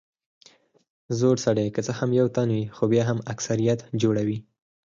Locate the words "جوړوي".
4.01-4.37